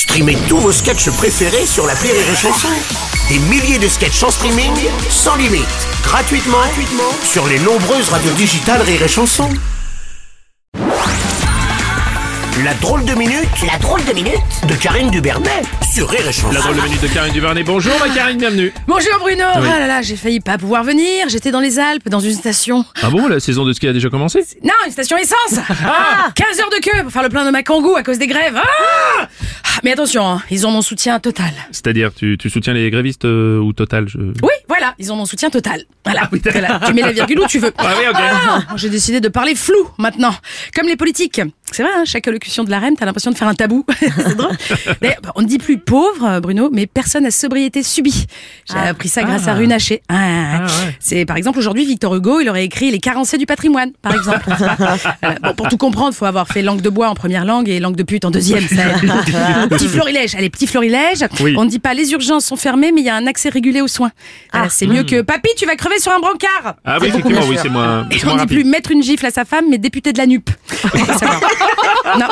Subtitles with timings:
[0.00, 2.68] Streamez tous vos sketchs préférés sur la Rire et Chanson.
[3.28, 4.72] Des milliers de sketchs en streaming,
[5.10, 5.66] sans limite,
[6.02, 9.50] gratuitement, gratuitement sur les nombreuses radios digitales Rire et Chanson.
[12.64, 15.62] La drôle de minute, la drôle de minute de Karine Dubernet
[15.94, 16.50] sur Rire et Chanson.
[16.52, 17.62] La drôle de minute de Karine Duvernet.
[17.62, 18.72] Bonjour ma Karine, bienvenue.
[18.86, 21.28] Bonjour Bruno Ah là là, j'ai failli pas pouvoir venir.
[21.28, 22.84] J'étais dans les Alpes, dans une station.
[23.02, 24.44] Ah bon, la saison de ski a déjà commencé?
[24.64, 27.62] Non, une station essence ah 15 heures de queue pour faire le plein de ma
[27.62, 28.56] kangou à cause des grèves.
[28.56, 28.99] Ah Ah,
[29.84, 31.52] Mais attention, hein, ils ont mon soutien total.
[31.72, 34.18] C'est-à-dire, tu, tu soutiens les grévistes euh, ou Total je...
[34.18, 35.84] Oui, voilà, ils ont mon soutien total.
[36.04, 37.72] Voilà, Voilà, tu mets la virgule où tu veux.
[37.78, 38.16] Ah oui, ok.
[38.18, 40.34] Ah, J'ai décidé de parler flou maintenant,
[40.74, 41.40] comme les politiques.
[41.72, 43.84] C'est vrai, hein, chaque allocution de la reine, t'as l'impression de faire un tabou.
[44.00, 44.56] C'est drôle.
[45.00, 48.26] D'ailleurs, on ne dit plus pauvre, euh, Bruno, mais personne à sobriété subie.
[48.70, 50.02] J'ai appris ça grâce à Rune Haché.
[50.08, 50.16] Ah,
[50.60, 50.94] Ah, ouais.
[50.98, 54.44] C'est par exemple aujourd'hui Victor Hugo, il aurait écrit Les carencés du patrimoine, par exemple.
[54.58, 54.96] Voilà.
[55.42, 57.96] Bon, pour tout comprendre, faut avoir fait langue de bois en première langue et langue
[57.96, 58.66] de pute en deuxième.
[58.66, 61.24] ça petit florilège, allez, petit florilège.
[61.40, 61.54] Oui.
[61.56, 63.80] On ne dit pas les urgences sont fermées, mais il y a un accès régulé
[63.80, 64.10] aux soins.
[64.52, 66.76] Voilà, c'est mieux que papy, tu vas crever sur un brancard.
[66.84, 69.30] Ah oui, effectivement, oui, c'est Et c'est on moins dit plus mettre une gifle à
[69.30, 70.50] sa femme, mais député de la NUP.
[72.18, 72.26] Non.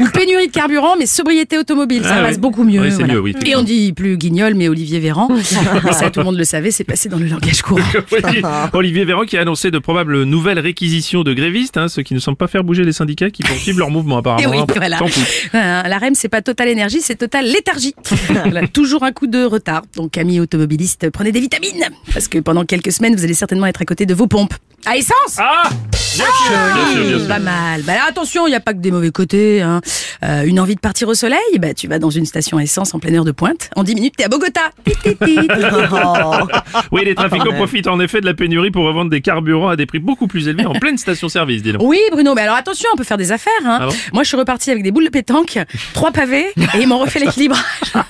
[0.00, 2.02] Ou pénurie de carburant, mais sobriété automobile.
[2.04, 2.40] Ça Ah passe oui.
[2.40, 2.80] beaucoup mieux.
[2.80, 5.28] Oui, c'est mieux, oui, Et on dit plus guignol, mais Olivier Véran.
[5.84, 7.80] Mais ça, tout le monde le savait, c'est passé dans le langage courant.
[8.12, 12.14] Oui, Olivier Véran qui a annoncé de probables nouvelles réquisitions de grévistes, hein, ceux qui
[12.14, 14.50] ne semblent pas faire bouger les syndicats qui poursuivent leur mouvement Et apparemment.
[14.50, 14.66] oui, hein.
[14.76, 14.98] voilà.
[14.98, 15.22] Tant pis.
[15.52, 17.94] Voilà, La REM, c'est pas Total Énergie, c'est Total Léthargie.
[18.30, 19.82] Voilà, toujours un coup de retard.
[19.96, 21.84] Donc, amis automobilistes, prenez des vitamines.
[22.12, 24.54] Parce que pendant quelques semaines, vous allez certainement être à côté de vos pompes.
[24.86, 25.64] À essence Ah
[26.16, 27.28] Bien sûr, bien sûr, bien sûr.
[27.28, 27.82] Pas mal.
[27.82, 29.62] Bah, attention, il n'y a pas que des mauvais côtés.
[29.62, 29.80] Hein.
[30.24, 32.98] Euh, une envie de partir au soleil bah, Tu vas dans une station essence en
[32.98, 33.70] pleine heure de pointe.
[33.76, 34.60] En 10 minutes, t'es à Bogota.
[36.92, 39.86] Oui, les trafiquants profitent en effet de la pénurie pour revendre des carburants à des
[39.86, 41.82] prix beaucoup plus élevés en pleine station-service, dis donc.
[41.84, 43.52] Oui, Bruno, mais alors attention, on peut faire des affaires.
[43.64, 43.78] Hein.
[43.82, 45.58] Ah bon Moi, je suis reparti avec des boules de pétanque,
[45.94, 47.60] trois pavés, et ils m'ont refait l'équilibrage.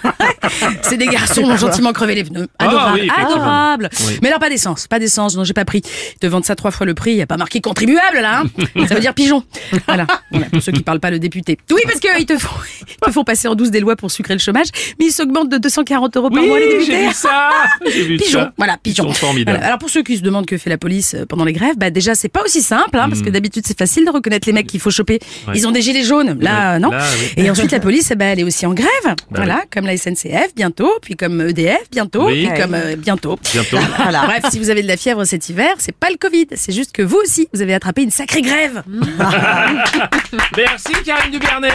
[0.82, 2.48] C'est des garçons qui m'ont gentiment crevé les pneus.
[2.58, 3.34] Ah Adorable, oui, effectivement.
[3.34, 3.88] adorable.
[4.06, 4.18] Oui.
[4.22, 5.82] Mais alors, pas d'essence, pas d'essence, non, j'ai pas pris.
[6.14, 8.42] Ils te vendent ça trois fois le prix, il n'y a pas marqué contribuable, là.
[8.42, 8.86] Hein.
[8.86, 9.42] ça veut dire pigeon.
[9.86, 10.06] Voilà.
[10.30, 11.58] Voilà, pour ceux qui parlent pas le député.
[11.70, 12.54] Oui, parce qu'ils te font,
[13.06, 14.68] te font passer en douce des lois pour sucrer le chômage,
[14.98, 16.92] mais ils s'augmentent de 240 euros par Oui, mois, les députés.
[16.92, 17.50] j'ai vu ça
[17.86, 18.52] J'ai vu Pigeon, ça.
[18.56, 19.04] voilà, pigeon.
[19.04, 19.56] Ils sont formidables.
[19.56, 19.66] Voilà.
[19.66, 21.90] Alors pour ceux qui se demandent que fait la police euh, pendant les grèves, bah
[21.90, 24.66] déjà c'est pas aussi simple, hein, parce que d'habitude c'est facile de reconnaître les mecs
[24.66, 25.18] qu'il faut choper.
[25.48, 25.54] Ouais.
[25.56, 26.78] Ils ont des gilets jaunes, là Ouais.
[26.78, 26.90] non.
[26.90, 27.04] Là,
[27.36, 27.42] oui.
[27.44, 28.88] Et ensuite la police, ben, elle est aussi en grève,
[29.30, 29.68] voilà, oui.
[29.72, 32.46] comme la SNCF bientôt, puis comme EDF bientôt, Oui.
[32.46, 33.38] puis comme euh, bientôt.
[33.52, 33.76] Bientôt.
[33.78, 36.92] Bref, si vous avez de la fièvre cet hiver, c'est pas le Covid, c'est juste
[36.92, 38.82] que vous aussi, vous avez attrapé une sacrée grève.
[40.56, 41.70] Merci Karine Dubernet